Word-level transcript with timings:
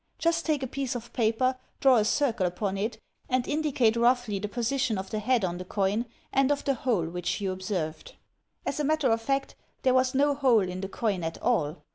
Just 0.17 0.47
take 0.47 0.63
a 0.63 0.67
piece 0.67 0.95
of 0.95 1.13
paper, 1.13 1.59
draw 1.79 1.97
a 1.97 2.05
circle 2.05 2.47
upon 2.47 2.75
it, 2.75 2.99
and 3.29 3.47
indicate 3.47 3.95
roughly 3.95 4.39
the 4.39 4.47
position 4.49 4.97
of 4.97 5.11
the 5.11 5.19
head 5.19 5.45
on 5.45 5.59
the 5.59 5.63
coin 5.63 6.07
and 6.33 6.51
of 6.51 6.63
the 6.63 6.73
hole 6.73 7.05
which 7.05 7.39
you 7.39 7.51
observed." 7.51 8.15
As 8.65 8.79
a 8.79 8.83
matter 8.83 9.11
of 9.11 9.21
fact 9.21 9.53
there 9.83 9.93
was 9.93 10.15
no 10.15 10.33
hole 10.33 10.61
in 10.67 10.81
the 10.81 10.89
coin 10.89 11.23
at 11.23 11.39
all. 11.43 11.83